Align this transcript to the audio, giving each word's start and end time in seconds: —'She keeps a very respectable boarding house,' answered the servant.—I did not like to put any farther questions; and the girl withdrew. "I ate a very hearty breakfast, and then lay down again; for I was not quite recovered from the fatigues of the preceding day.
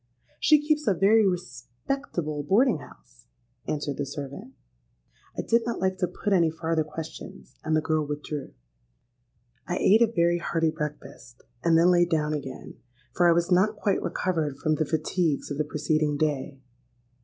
—'She 0.39 0.59
keeps 0.67 0.87
a 0.87 0.95
very 0.95 1.27
respectable 1.27 2.41
boarding 2.41 2.79
house,' 2.79 3.27
answered 3.67 3.97
the 3.97 4.05
servant.—I 4.07 5.43
did 5.43 5.61
not 5.63 5.77
like 5.79 5.99
to 5.99 6.07
put 6.07 6.33
any 6.33 6.49
farther 6.49 6.83
questions; 6.83 7.59
and 7.63 7.75
the 7.75 7.81
girl 7.81 8.07
withdrew. 8.07 8.51
"I 9.67 9.77
ate 9.77 10.01
a 10.01 10.07
very 10.07 10.39
hearty 10.39 10.71
breakfast, 10.71 11.43
and 11.63 11.77
then 11.77 11.91
lay 11.91 12.05
down 12.05 12.33
again; 12.33 12.79
for 13.13 13.29
I 13.29 13.33
was 13.33 13.51
not 13.51 13.75
quite 13.75 14.01
recovered 14.01 14.57
from 14.57 14.73
the 14.73 14.85
fatigues 14.87 15.51
of 15.51 15.59
the 15.59 15.65
preceding 15.65 16.17
day. 16.17 16.59